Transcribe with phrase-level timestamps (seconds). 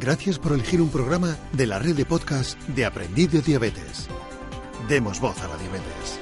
[0.00, 4.06] Gracias por elegir un programa de la red de podcast de Aprendiz de Diabetes.
[4.88, 6.20] Demos voz a la diabetes.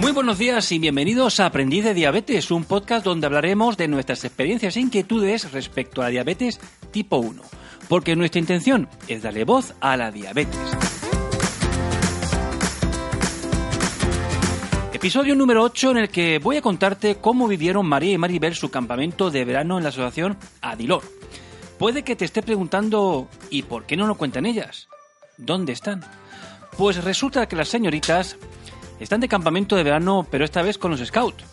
[0.00, 4.24] Muy buenos días y bienvenidos a Aprendiz de Diabetes, un podcast donde hablaremos de nuestras
[4.24, 6.58] experiencias e inquietudes respecto a la diabetes
[6.90, 7.42] tipo 1,
[7.88, 10.85] porque nuestra intención es darle voz a la diabetes.
[14.96, 18.70] Episodio número 8 en el que voy a contarte cómo vivieron María y Maribel su
[18.70, 21.02] campamento de verano en la asociación Adilor.
[21.78, 24.88] Puede que te esté preguntando ¿y por qué no lo cuentan ellas?
[25.36, 26.02] ¿Dónde están?
[26.78, 28.38] Pues resulta que las señoritas
[28.98, 31.44] están de campamento de verano, pero esta vez con los Scouts.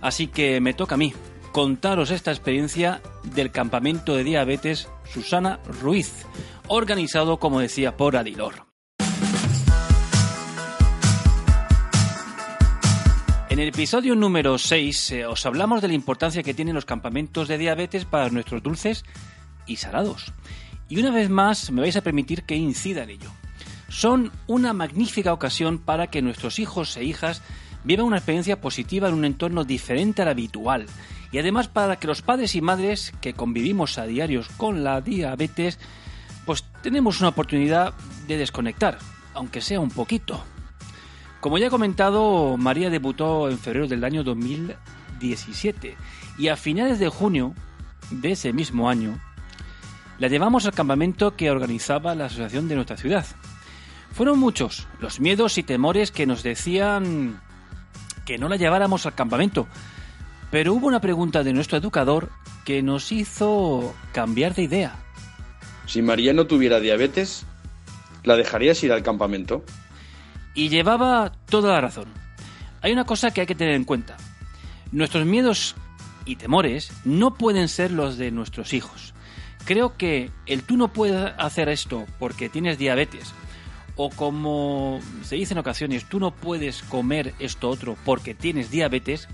[0.00, 1.12] Así que me toca a mí
[1.52, 6.24] contaros esta experiencia del campamento de diabetes Susana Ruiz,
[6.68, 8.67] organizado, como decía, por Adilor.
[13.58, 17.48] En el episodio número 6 eh, os hablamos de la importancia que tienen los campamentos
[17.48, 19.04] de diabetes para nuestros dulces
[19.66, 20.32] y salados.
[20.88, 23.32] Y una vez más me vais a permitir que incida en ello
[23.88, 27.42] son una magnífica ocasión para que nuestros hijos e hijas
[27.82, 30.86] vivan una experiencia positiva en un entorno diferente al habitual
[31.32, 35.80] y además para que los padres y madres que convivimos a diarios con la diabetes
[36.46, 37.92] pues tenemos una oportunidad
[38.28, 38.98] de desconectar,
[39.34, 40.44] aunque sea un poquito.
[41.40, 45.96] Como ya he comentado, María debutó en febrero del año 2017
[46.38, 47.54] y a finales de junio
[48.10, 49.20] de ese mismo año
[50.18, 53.24] la llevamos al campamento que organizaba la asociación de nuestra ciudad,
[54.12, 57.40] fueron muchos los miedos y temores que nos decían
[58.24, 59.68] que no la lleváramos al campamento,
[60.50, 62.30] pero hubo una pregunta de nuestro educador
[62.64, 64.96] que nos hizo cambiar de idea.
[65.86, 67.46] Si María no tuviera diabetes,
[68.24, 69.62] ¿la dejarías ir al campamento?
[70.58, 72.08] Y llevaba toda la razón.
[72.80, 74.16] Hay una cosa que hay que tener en cuenta.
[74.90, 75.76] Nuestros miedos
[76.24, 79.14] y temores no pueden ser los de nuestros hijos.
[79.64, 83.32] Creo que el tú no puedes hacer esto porque tienes diabetes
[83.94, 89.28] o como se dice en ocasiones, tú no puedes comer esto otro porque tienes diabetes,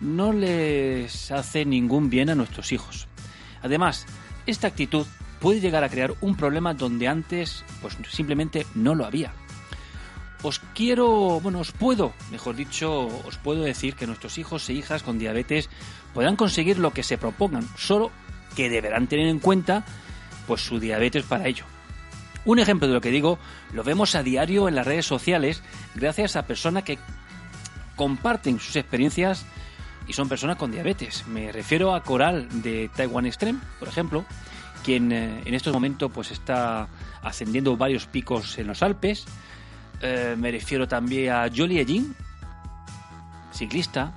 [0.00, 3.08] no les hace ningún bien a nuestros hijos.
[3.62, 4.06] Además,
[4.46, 5.08] esta actitud
[5.40, 9.32] puede llegar a crear un problema donde antes pues simplemente no lo había.
[10.42, 15.02] Os quiero, bueno, os puedo, mejor dicho, os puedo decir que nuestros hijos e hijas
[15.02, 15.70] con diabetes
[16.12, 18.10] podrán conseguir lo que se propongan, solo
[18.56, 19.84] que deberán tener en cuenta
[20.46, 21.64] pues su diabetes para ello.
[22.44, 23.38] Un ejemplo de lo que digo
[23.72, 25.62] lo vemos a diario en las redes sociales
[25.94, 26.98] gracias a personas que
[27.94, 29.46] comparten sus experiencias
[30.08, 31.24] y son personas con diabetes.
[31.28, 34.24] Me refiero a Coral de Taiwan Extreme, por ejemplo,
[34.82, 36.88] quien eh, en estos momentos pues está
[37.22, 39.24] ascendiendo varios picos en los Alpes.
[40.02, 42.14] Eh, me refiero también a Jolie Jin,
[43.52, 44.12] ciclista,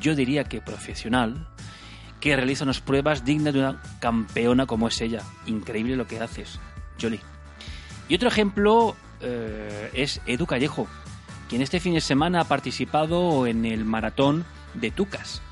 [0.00, 1.46] yo diría que profesional,
[2.18, 5.22] que realiza unas pruebas dignas de una campeona como es ella.
[5.46, 6.58] Increíble lo que haces,
[7.00, 7.20] Jolie.
[8.08, 10.86] Y otro ejemplo eh, es Edu Callejo,
[11.48, 15.42] quien este fin de semana ha participado en el maratón de Tucas.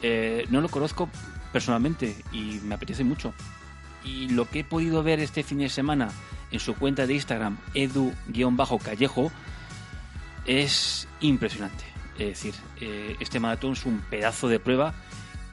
[0.00, 1.10] Eh, no lo conozco
[1.52, 3.34] personalmente y me apetece mucho.
[4.04, 6.08] Y lo que he podido ver este fin de semana
[6.50, 9.30] en su cuenta de Instagram, edu-callejo,
[10.46, 11.84] es impresionante.
[12.18, 14.94] Es decir, eh, este maratón es un pedazo de prueba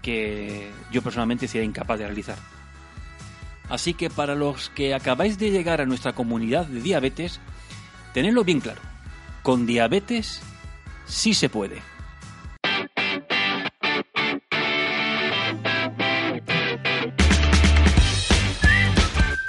[0.01, 2.38] que yo personalmente sería incapaz de realizar.
[3.69, 7.40] Así que para los que acabáis de llegar a nuestra comunidad de diabetes,
[8.14, 8.81] tenedlo bien claro.
[9.41, 10.41] Con diabetes
[11.05, 11.81] sí se puede.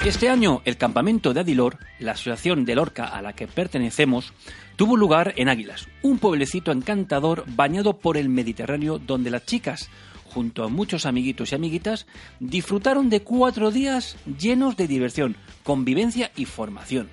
[0.07, 4.33] Este año el campamento de Adilor, la asociación de Lorca a la que pertenecemos,
[4.77, 9.91] tuvo lugar en Águilas, un pueblecito encantador bañado por el Mediterráneo donde las chicas
[10.37, 12.07] junto a muchos amiguitos y amiguitas,
[12.39, 17.09] disfrutaron de cuatro días llenos de diversión, convivencia y formación.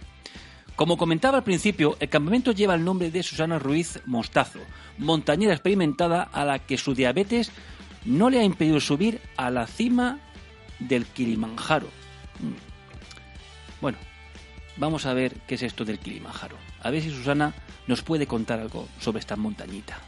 [0.76, 4.60] Como comentaba al principio, el campamento lleva el nombre de Susana Ruiz Mostazo,
[5.00, 7.52] montañera experimentada a la que su diabetes
[8.06, 10.20] no le ha impedido subir a la cima
[10.80, 11.88] del Kilimanjaro.
[13.84, 13.98] Bueno,
[14.78, 16.56] vamos a ver qué es esto del Kilimanjaro.
[16.84, 17.54] A ver si Susana
[17.86, 20.00] nos puede contar algo sobre esta montañita.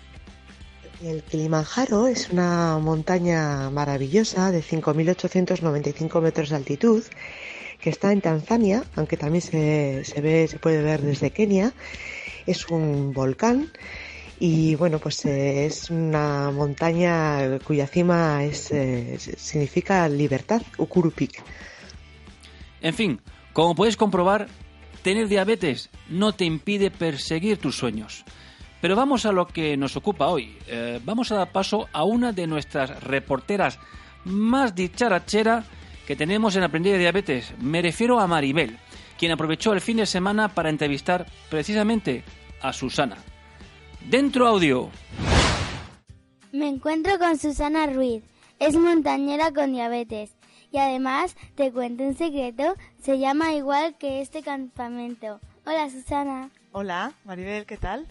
[1.04, 7.04] El Kilimanjaro es una montaña maravillosa de 5.895 metros de altitud
[7.82, 11.74] que está en Tanzania, aunque también se, se, ve, se puede ver desde Kenia.
[12.48, 13.74] Es un volcán
[14.40, 21.44] y bueno, pues eh, es una montaña cuya cima es, eh, significa libertad, Ukuru Peak.
[22.82, 23.20] En fin,
[23.56, 24.48] como puedes comprobar,
[25.02, 28.26] tener diabetes no te impide perseguir tus sueños.
[28.82, 30.58] Pero vamos a lo que nos ocupa hoy.
[30.68, 33.80] Eh, vamos a dar paso a una de nuestras reporteras
[34.26, 35.64] más dicharachera
[36.06, 37.54] que tenemos en Aprendí de Diabetes.
[37.62, 38.78] Me refiero a Maribel,
[39.18, 42.26] quien aprovechó el fin de semana para entrevistar precisamente
[42.62, 43.16] a Susana.
[44.10, 44.90] Dentro audio.
[46.52, 48.22] Me encuentro con Susana Ruiz.
[48.60, 50.36] Es montañera con diabetes.
[50.72, 55.40] Y además, te cuento un secreto, se llama igual que este campamento.
[55.66, 56.50] Hola Susana.
[56.72, 58.06] Hola, Maribel, ¿qué tal?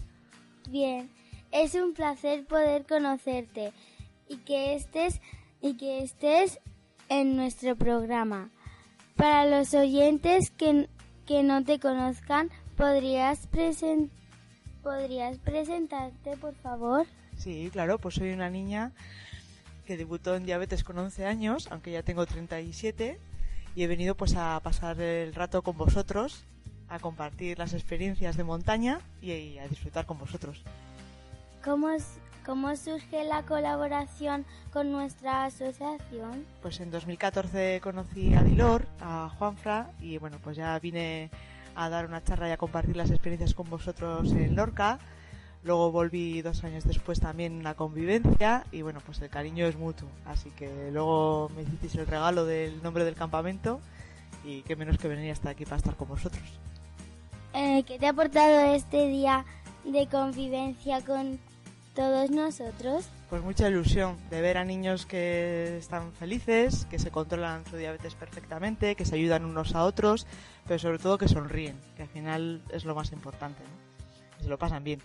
[0.69, 1.09] Bien,
[1.51, 3.71] es un placer poder conocerte
[4.27, 5.21] y que estés
[5.61, 6.59] y que estés
[7.09, 8.49] en nuestro programa.
[9.15, 10.89] Para los oyentes que,
[11.25, 14.11] que no te conozcan, ¿podrías, presen,
[14.83, 17.05] ¿podrías presentarte, por favor?
[17.37, 18.91] Sí, claro, pues soy una niña
[19.85, 23.19] que debutó en diabetes con 11 años, aunque ya tengo 37,
[23.75, 26.43] y he venido pues a pasar el rato con vosotros,
[26.89, 30.63] a compartir las experiencias de montaña y a disfrutar con vosotros.
[31.63, 31.89] ¿Cómo,
[32.45, 36.45] ¿Cómo surge la colaboración con nuestra asociación?
[36.61, 41.31] Pues en 2014 conocí a Dilor, a Juanfra, y bueno, pues ya vine
[41.75, 44.99] a dar una charla y a compartir las experiencias con vosotros en Lorca.
[45.65, 50.07] Luego volví dos años después también la convivencia y bueno, pues el cariño es mutuo.
[50.23, 53.79] Así que luego me hicisteis el regalo del nombre del campamento
[54.43, 56.43] y qué menos que venir hasta aquí para estar con vosotros.
[57.55, 59.43] Eh, ¿Qué te ha aportado este día
[59.83, 61.39] de convivencia con
[61.95, 63.09] todos nosotros?
[63.31, 68.13] Pues mucha ilusión de ver a niños que están felices, que se controlan su diabetes
[68.13, 70.27] perfectamente, que se ayudan unos a otros,
[70.67, 74.37] pero sobre todo que sonríen, que al final es lo más importante, ¿no?
[74.37, 75.01] que se lo pasan bien.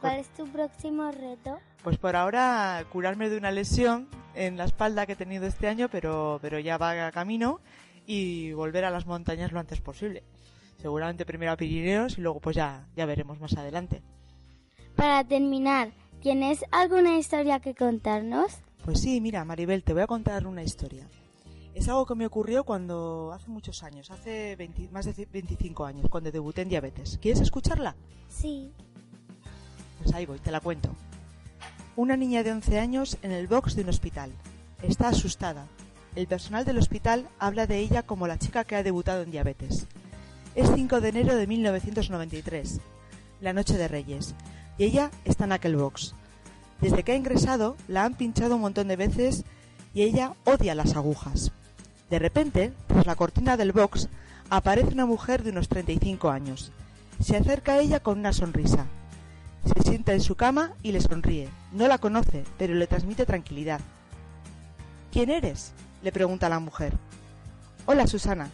[0.00, 1.58] ¿Cuál es tu próximo reto?
[1.82, 5.88] Pues por ahora curarme de una lesión en la espalda que he tenido este año,
[5.90, 7.60] pero, pero ya va a camino
[8.06, 10.22] y volver a las montañas lo antes posible.
[10.80, 14.02] Seguramente primero a Pirineos y luego pues ya, ya veremos más adelante.
[14.94, 15.90] Para terminar,
[16.20, 18.58] ¿tienes alguna historia que contarnos?
[18.84, 21.08] Pues sí, mira, Maribel, te voy a contar una historia.
[21.74, 26.06] Es algo que me ocurrió cuando hace muchos años, hace 20, más de 25 años,
[26.10, 27.18] cuando debuté en diabetes.
[27.20, 27.94] ¿Quieres escucharla?
[28.28, 28.72] Sí.
[30.08, 30.88] Pues ahí te la cuento.
[31.94, 34.32] Una niña de 11 años en el box de un hospital.
[34.82, 35.66] Está asustada.
[36.16, 39.86] El personal del hospital habla de ella como la chica que ha debutado en diabetes.
[40.54, 42.80] Es 5 de enero de 1993,
[43.42, 44.34] la noche de Reyes,
[44.78, 46.14] y ella está en aquel box.
[46.80, 49.44] Desde que ha ingresado, la han pinchado un montón de veces
[49.92, 51.52] y ella odia las agujas.
[52.08, 54.08] De repente, tras la cortina del box,
[54.48, 56.72] aparece una mujer de unos 35 años.
[57.20, 58.86] Se acerca a ella con una sonrisa.
[59.74, 61.48] Se sienta en su cama y le sonríe.
[61.72, 63.80] No la conoce, pero le transmite tranquilidad.
[65.12, 65.72] ¿Quién eres?
[66.02, 66.94] le pregunta la mujer.
[67.84, 68.50] Hola, Susana.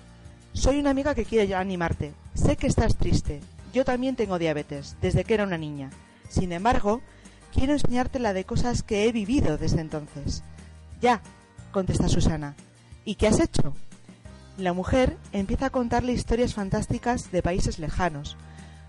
[0.54, 2.12] Soy una amiga que quiere animarte.
[2.34, 3.40] Sé que estás triste.
[3.72, 5.90] Yo también tengo diabetes, desde que era una niña.
[6.28, 7.00] Sin embargo,
[7.52, 10.42] quiero enseñarte la de cosas que he vivido desde entonces.
[11.00, 11.20] Ya,
[11.70, 12.54] contesta Susana.
[13.04, 13.74] ¿Y qué has hecho?
[14.56, 18.36] La mujer empieza a contarle historias fantásticas de países lejanos,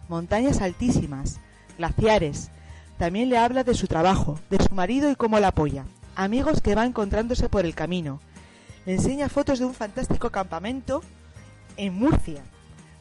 [0.08, 1.39] montañas altísimas,
[1.77, 2.51] glaciares.
[2.98, 6.75] También le habla de su trabajo, de su marido y cómo la apoya, amigos que
[6.75, 8.22] va encontrándose por el camino.
[8.86, 11.01] Le enseña fotos de un fantástico campamento
[11.77, 12.41] en Murcia,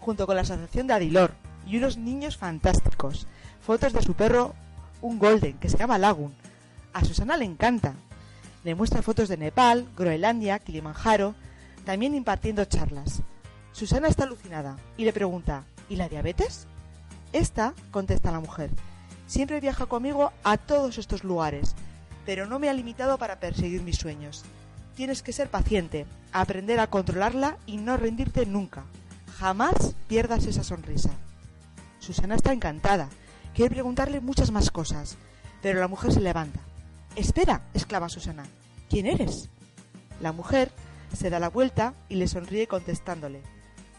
[0.00, 1.32] junto con la asociación de Adilor
[1.66, 3.26] y unos niños fantásticos.
[3.60, 4.54] Fotos de su perro,
[5.00, 6.34] un golden, que se llama Lagun.
[6.92, 7.94] A Susana le encanta.
[8.64, 11.34] Le muestra fotos de Nepal, Groenlandia, Kilimanjaro,
[11.84, 13.22] también impartiendo charlas.
[13.72, 16.66] Susana está alucinada y le pregunta, ¿y la diabetes?
[17.34, 18.70] Esta, contesta la mujer,
[19.26, 21.74] siempre viaja conmigo a todos estos lugares,
[22.24, 24.44] pero no me ha limitado para perseguir mis sueños.
[24.94, 28.84] Tienes que ser paciente, aprender a controlarla y no rendirte nunca.
[29.36, 31.10] Jamás pierdas esa sonrisa.
[31.98, 33.08] Susana está encantada.
[33.52, 35.16] Quiere preguntarle muchas más cosas,
[35.60, 36.60] pero la mujer se levanta.
[37.16, 38.44] Espera, exclama Susana.
[38.88, 39.50] ¿Quién eres?
[40.20, 40.70] La mujer
[41.12, 43.42] se da la vuelta y le sonríe contestándole.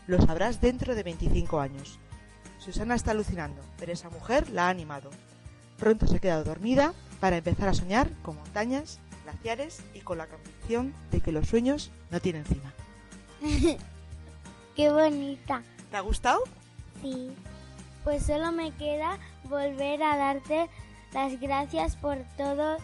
[0.08, 2.00] Lo sabrás dentro de 25 años.
[2.66, 5.12] Susana está alucinando, pero esa mujer la ha animado.
[5.78, 10.92] Pronto se queda dormida para empezar a soñar con montañas, glaciares y con la convicción
[11.12, 12.74] de que los sueños no tienen cima.
[14.76, 15.62] Qué bonita.
[15.92, 16.42] ¿Te ha gustado?
[17.04, 17.30] Sí.
[18.04, 20.68] Pues solo me queda volver a darte
[21.14, 22.78] las gracias por todo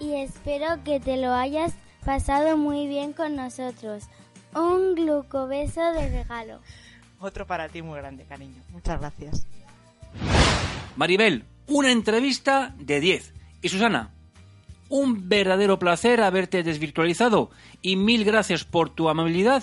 [0.00, 1.74] y espero que te lo hayas
[2.04, 4.08] pasado muy bien con nosotros.
[4.52, 6.60] Un glucobeso de regalo.
[7.22, 8.60] Otro para ti muy grande, cariño.
[8.70, 9.46] Muchas gracias.
[10.96, 13.32] Maribel, una entrevista de 10.
[13.62, 14.10] Y Susana,
[14.88, 17.50] un verdadero placer haberte desvirtualizado
[17.80, 19.62] y mil gracias por tu amabilidad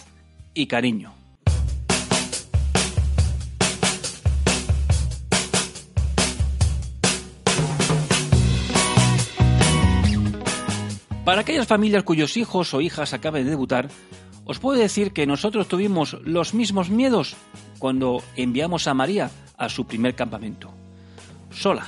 [0.54, 1.14] y cariño.
[11.26, 13.90] Para aquellas familias cuyos hijos o hijas acaben de debutar,
[14.50, 17.36] os puedo decir que nosotros tuvimos los mismos miedos
[17.78, 20.72] cuando enviamos a María a su primer campamento.
[21.52, 21.86] Sola.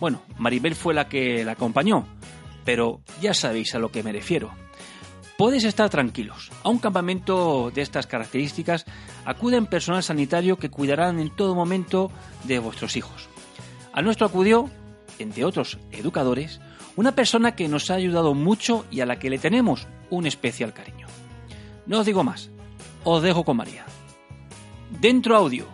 [0.00, 2.06] Bueno, Maribel fue la que la acompañó,
[2.64, 4.50] pero ya sabéis a lo que me refiero.
[5.36, 6.50] Podéis estar tranquilos.
[6.62, 8.86] A un campamento de estas características
[9.26, 12.10] acuden personal sanitario que cuidarán en todo momento
[12.44, 13.28] de vuestros hijos.
[13.92, 14.70] A nuestro acudió,
[15.18, 16.62] entre otros educadores,
[16.96, 20.72] una persona que nos ha ayudado mucho y a la que le tenemos un especial
[20.72, 21.08] cariño.
[21.88, 22.50] No os digo más,
[23.02, 23.86] os dejo con María.
[25.00, 25.64] Dentro audio.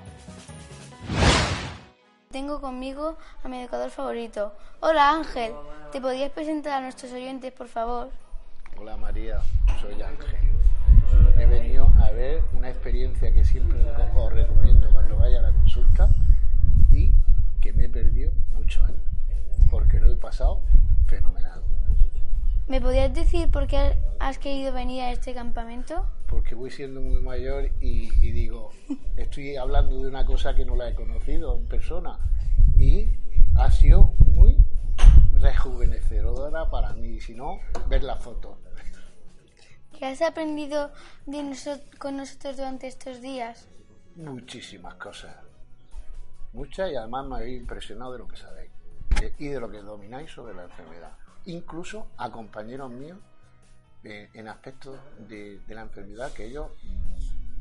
[2.30, 4.52] Tengo conmigo a mi educador favorito.
[4.78, 5.52] Hola Ángel,
[5.90, 8.10] ¿te podrías presentar a nuestros oyentes, por favor?
[8.78, 9.40] Hola María,
[9.80, 10.38] soy Ángel.
[11.36, 13.80] He venido a ver una experiencia que siempre
[14.14, 16.08] os recomiendo cuando vaya a la consulta
[16.92, 17.12] y
[17.60, 19.02] que me he perdido muchos años,
[19.68, 20.60] porque lo he pasado
[21.08, 21.43] fenomenal.
[22.66, 26.06] ¿Me podrías decir por qué has querido venir a este campamento?
[26.28, 28.70] Porque voy siendo muy mayor y, y digo,
[29.16, 32.18] estoy hablando de una cosa que no la he conocido en persona
[32.76, 33.08] y
[33.56, 34.58] ha sido muy
[35.34, 38.58] rejuvenecedora para mí, si no, ver la foto.
[39.98, 40.90] ¿Qué has aprendido
[41.26, 43.68] de noso- con nosotros durante estos días?
[44.16, 45.36] Muchísimas cosas.
[46.52, 48.70] Muchas y además me habéis impresionado de lo que sabéis
[49.38, 51.12] y de lo que domináis sobre la enfermedad.
[51.46, 53.18] Incluso a compañeros míos
[54.02, 54.98] eh, en aspectos
[55.28, 56.68] de, de la enfermedad que ellos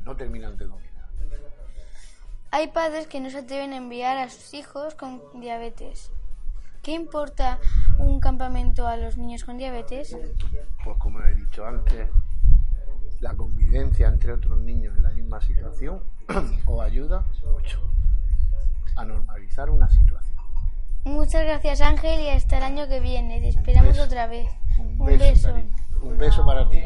[0.04, 1.08] no terminan de dominar.
[2.50, 6.10] Hay padres que no se atreven a enviar a sus hijos con diabetes.
[6.82, 7.58] ¿Qué importa
[7.98, 10.16] un campamento a los niños con diabetes?
[10.84, 12.10] Pues como he dicho antes,
[13.20, 16.02] la convivencia entre otros niños en la misma situación
[16.66, 17.80] os ayuda mucho
[18.96, 20.33] a normalizar una situación.
[21.04, 23.40] Muchas gracias Ángel y hasta el año que viene.
[23.40, 24.04] Te esperamos beso.
[24.04, 24.48] otra vez.
[24.78, 25.48] Un, Un beso, beso.
[25.52, 25.70] cariño.
[26.02, 26.78] Un beso para ti.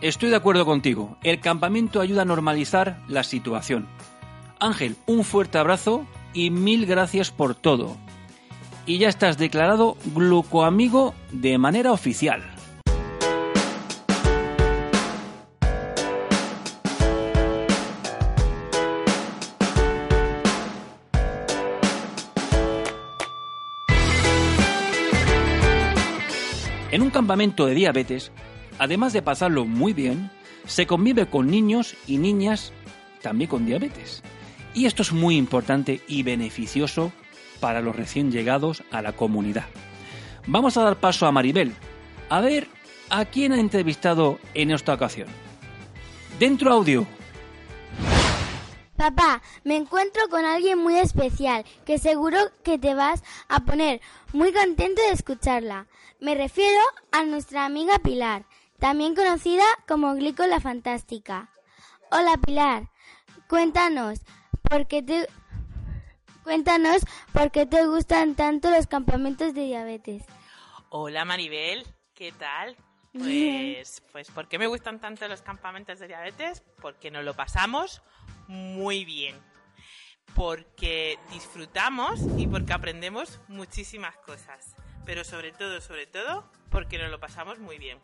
[0.00, 1.16] Estoy de acuerdo contigo.
[1.22, 3.86] El campamento ayuda a normalizar la situación.
[4.58, 7.96] Ángel, un fuerte abrazo y mil gracias por todo.
[8.86, 12.42] Y ya estás declarado glucoamigo de manera oficial.
[27.20, 28.32] Campamento de diabetes,
[28.78, 30.30] además de pasarlo muy bien,
[30.64, 32.72] se convive con niños y niñas
[33.20, 34.22] también con diabetes.
[34.72, 37.12] Y esto es muy importante y beneficioso
[37.60, 39.66] para los recién llegados a la comunidad.
[40.46, 41.74] Vamos a dar paso a Maribel,
[42.30, 42.68] a ver
[43.10, 45.28] a quién ha entrevistado en esta ocasión.
[46.38, 47.06] Dentro audio.
[49.00, 54.02] Papá, me encuentro con alguien muy especial que seguro que te vas a poner
[54.34, 55.86] muy contento de escucharla.
[56.20, 56.78] Me refiero
[57.10, 58.44] a nuestra amiga Pilar,
[58.78, 61.48] también conocida como Glico la Fantástica.
[62.10, 62.90] Hola Pilar,
[63.48, 64.20] cuéntanos,
[64.68, 65.26] ¿por qué te,
[66.44, 67.00] cuéntanos
[67.32, 70.24] por qué te gustan tanto los campamentos de diabetes?
[70.90, 72.76] Hola Maribel, ¿qué tal?
[73.14, 76.62] Pues, pues ¿por qué me gustan tanto los campamentos de diabetes?
[76.82, 78.02] Porque nos lo pasamos
[78.50, 79.36] muy bien.
[80.34, 84.74] Porque disfrutamos y porque aprendemos muchísimas cosas.
[85.06, 87.98] Pero sobre todo, sobre todo, porque nos lo pasamos muy bien.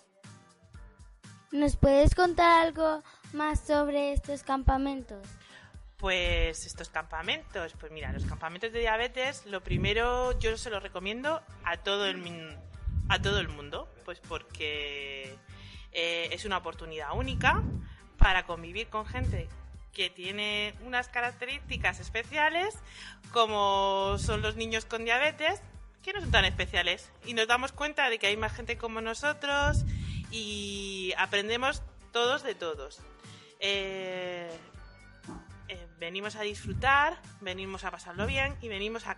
[1.53, 5.27] ¿Nos puedes contar algo más sobre estos campamentos?
[5.97, 11.43] Pues estos campamentos, pues mira, los campamentos de diabetes, lo primero yo se los recomiendo
[11.65, 12.57] a todo el
[13.09, 15.39] a todo el mundo, pues porque
[15.93, 17.63] eh, es una oportunidad única
[18.19, 19.49] para convivir con gente
[19.97, 22.75] que tiene unas características especiales,
[23.33, 25.63] como son los niños con diabetes,
[26.03, 27.11] que no son tan especiales.
[27.25, 29.87] Y nos damos cuenta de que hay más gente como nosotros
[30.31, 33.01] y aprendemos todos de todos.
[33.59, 34.51] Eh,
[35.69, 39.13] eh, venimos a disfrutar, venimos a pasarlo bien y venimos a,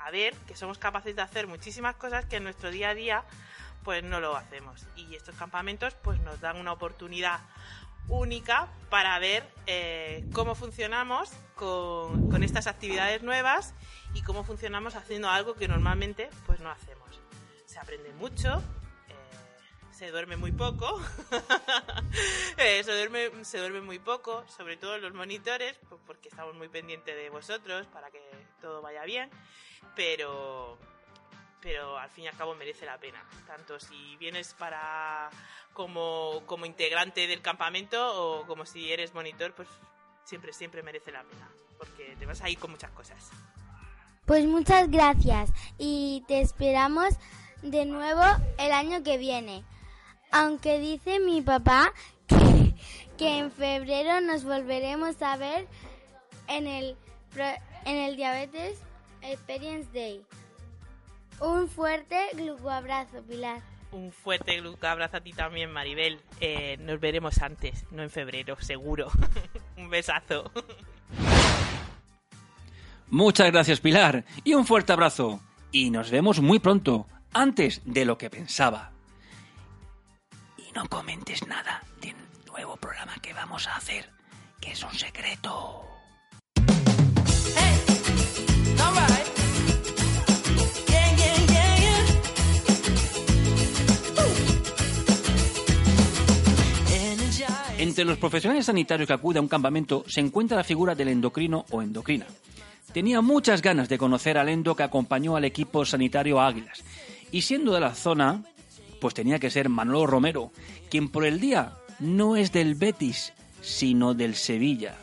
[0.00, 3.24] a- ver que somos capaces de hacer muchísimas cosas que en nuestro día a día
[3.82, 4.86] pues no lo hacemos.
[4.96, 7.40] Y estos campamentos pues nos dan una oportunidad
[8.08, 13.74] única para ver eh, cómo funcionamos con, estas actividades nuevas
[14.12, 17.08] y cómo funcionamos haciendo algo que normalmente pues no hacemos.
[17.64, 18.62] Se aprende mucho,
[19.08, 21.00] eh, se duerme muy poco,
[22.58, 26.68] eh, se, duerme, se duerme muy poco, sobre todo los monitores, pues, porque estamos muy
[26.68, 28.20] pendientes de vosotros para que
[28.60, 29.30] todo vaya bien,
[29.96, 30.78] pero,
[31.64, 35.30] pero al fin y al cabo merece la pena, tanto si vienes para
[35.72, 39.66] como, como integrante del campamento o como si eres monitor, pues
[40.24, 43.30] siempre, siempre merece la pena, porque te vas a ir con muchas cosas.
[44.26, 47.14] Pues muchas gracias y te esperamos
[47.62, 48.22] de nuevo
[48.58, 49.64] el año que viene.
[50.32, 51.94] Aunque dice mi papá
[52.26, 52.74] que,
[53.16, 55.66] que en febrero nos volveremos a ver
[56.46, 56.96] en el,
[57.86, 58.78] en el Diabetes
[59.22, 60.26] Experience Day.
[61.40, 63.60] Un fuerte glucoabrazo, Pilar.
[63.92, 66.20] Un fuerte gluco abrazo a ti también, Maribel.
[66.40, 69.08] Eh, nos veremos antes, no en febrero, seguro.
[69.76, 70.50] Un besazo.
[73.08, 75.40] Muchas gracias, Pilar, y un fuerte abrazo.
[75.70, 78.90] Y nos vemos muy pronto, antes de lo que pensaba.
[80.56, 82.16] Y no comentes nada del
[82.48, 84.10] nuevo programa que vamos a hacer,
[84.60, 85.84] que es un secreto.
[97.84, 101.66] Entre los profesionales sanitarios que acuden a un campamento se encuentra la figura del endocrino
[101.70, 102.24] o endocrina.
[102.94, 106.82] Tenía muchas ganas de conocer al endo que acompañó al equipo sanitario Águilas.
[107.30, 108.42] Y siendo de la zona,
[109.02, 110.50] pues tenía que ser Manolo Romero,
[110.88, 114.94] quien por el día no es del Betis, sino del Sevilla.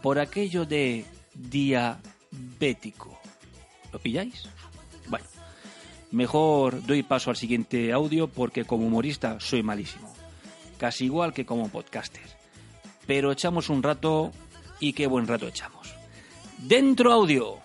[0.00, 1.04] Por aquello de
[1.34, 3.20] diabético.
[3.92, 4.48] ¿Lo pilláis?
[5.06, 5.26] Bueno,
[6.12, 10.09] mejor doy paso al siguiente audio porque como humorista soy malísimo.
[10.80, 12.24] Casi igual que como podcaster.
[13.06, 14.32] Pero echamos un rato
[14.80, 15.94] y qué buen rato echamos.
[16.56, 17.58] Dentro audio.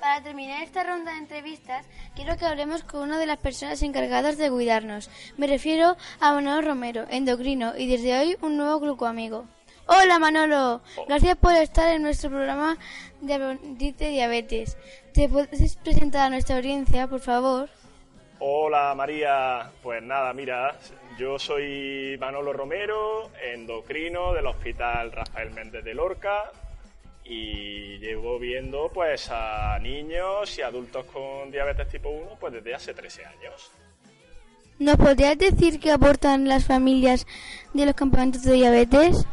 [0.00, 1.84] Para terminar esta ronda de entrevistas,
[2.16, 5.10] quiero que hablemos con una de las personas encargadas de cuidarnos.
[5.36, 9.44] Me refiero a Manolo Romero, endocrino, y desde hoy un nuevo glucoamigo.
[9.88, 12.78] Hola Manolo, gracias por estar en nuestro programa
[13.20, 14.78] de diabetes.
[15.12, 17.68] ¿Te puedes presentar a nuestra audiencia, por favor?
[18.42, 20.74] Hola María, pues nada, mira,
[21.18, 26.50] yo soy Manolo Romero, endocrino del Hospital Rafael Méndez de Lorca
[27.22, 32.94] y llevo viendo pues a niños y adultos con diabetes tipo 1 pues desde hace
[32.94, 33.70] 13 años.
[34.78, 37.26] ¿Nos podrías decir qué aportan las familias
[37.74, 39.26] de los campamentos de diabetes?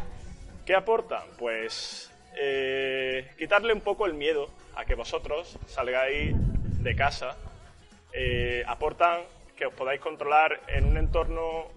[0.66, 1.24] ¿Qué aportan?
[1.40, 6.36] Pues eh, quitarle un poco el miedo a que vosotros salgáis
[6.84, 7.38] de casa.
[8.14, 9.22] Eh, aportan
[9.56, 11.68] que os podáis controlar en un entorno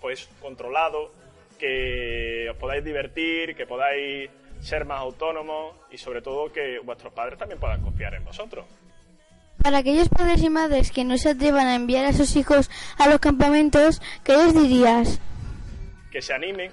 [0.00, 1.12] pues controlado,
[1.58, 7.38] que os podáis divertir, que podáis ser más autónomos y sobre todo que vuestros padres
[7.38, 8.64] también puedan confiar en vosotros.
[9.62, 13.08] Para aquellos padres y madres que no se atrevan a enviar a sus hijos a
[13.08, 15.20] los campamentos, ¿qué les dirías?
[16.16, 16.72] que se animen,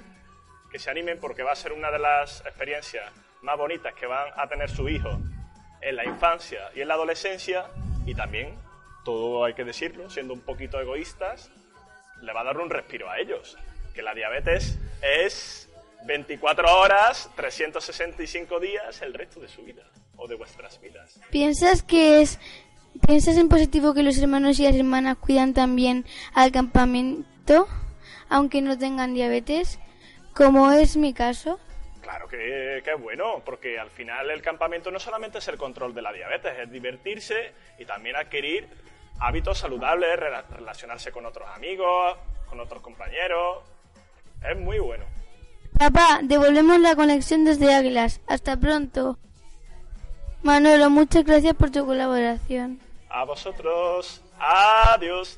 [0.71, 4.29] que se animen porque va a ser una de las experiencias más bonitas que van
[4.37, 5.19] a tener su hijo
[5.81, 7.65] en la infancia y en la adolescencia
[8.05, 8.55] y también,
[9.03, 11.51] todo hay que decirlo, siendo un poquito egoístas,
[12.21, 13.57] le va a dar un respiro a ellos,
[13.93, 15.69] que la diabetes es
[16.05, 19.83] 24 horas, 365 días el resto de su vida
[20.17, 21.19] o de vuestras vidas.
[21.31, 22.39] ¿Piensas que es
[23.05, 27.67] piensas en positivo que los hermanos y las hermanas cuidan también al campamento
[28.29, 29.79] aunque no tengan diabetes,
[30.33, 31.59] como es mi caso?
[32.01, 35.93] Claro que, que es bueno, porque al final el campamento no solamente es el control
[35.93, 38.67] de la diabetes, es divertirse y también adquirir
[39.19, 42.17] hábitos saludables, rela- relacionarse con otros amigos,
[42.49, 43.59] con otros compañeros.
[44.49, 45.05] Es muy bueno.
[45.77, 48.21] Papá, devolvemos la conexión desde Águilas.
[48.27, 49.17] Hasta pronto.
[50.43, 52.79] Manolo, muchas gracias por tu colaboración.
[53.09, 55.37] A vosotros, adiós.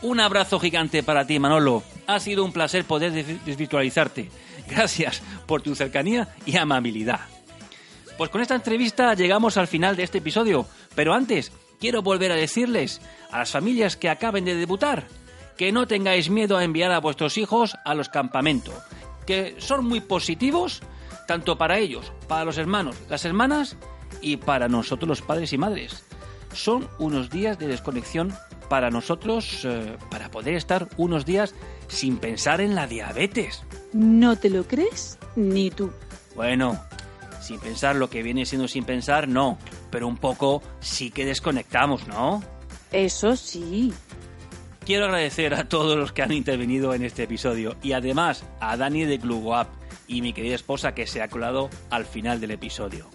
[0.00, 1.82] Un abrazo gigante para ti, Manolo.
[2.06, 4.30] Ha sido un placer poder des- desvirtualizarte.
[4.68, 7.20] Gracias por tu cercanía y amabilidad.
[8.16, 10.66] Pues con esta entrevista llegamos al final de este episodio,
[10.98, 15.06] pero antes quiero volver a decirles a las familias que acaben de debutar
[15.56, 18.74] que no tengáis miedo a enviar a vuestros hijos a los campamentos,
[19.24, 20.82] que son muy positivos
[21.28, 23.76] tanto para ellos, para los hermanos, las hermanas
[24.22, 26.02] y para nosotros los padres y madres.
[26.52, 28.34] Son unos días de desconexión
[28.68, 31.54] para nosotros, eh, para poder estar unos días
[31.86, 33.62] sin pensar en la diabetes.
[33.92, 35.16] ¿No te lo crees?
[35.36, 35.92] Ni tú.
[36.34, 36.76] Bueno,
[37.40, 39.58] sin pensar lo que viene siendo sin pensar, no,
[39.90, 42.42] pero un poco sí que desconectamos, ¿no?
[42.92, 43.92] Eso sí.
[44.84, 49.04] quiero agradecer a todos los que han intervenido en este episodio y además a Dani
[49.04, 49.66] de Club
[50.06, 53.06] y mi querida esposa que se ha colado al final del episodio.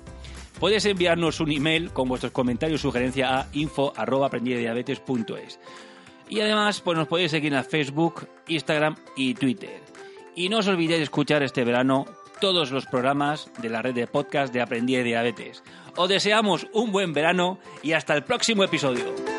[0.59, 5.59] Puedes enviarnos un email con vuestros comentarios o sugerencias a info@aprendidiabetes.es.
[6.29, 9.81] Y además, pues nos podéis seguir en Facebook, Instagram y Twitter.
[10.35, 12.05] Y no os olvidéis de escuchar este verano
[12.43, 15.63] todos los programas de la red de podcast de Aprendí de Diabetes.
[15.95, 19.32] Os deseamos un buen verano y hasta el próximo episodio.